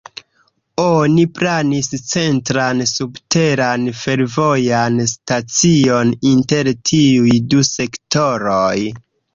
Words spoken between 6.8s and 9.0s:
tiuj du sektoroj.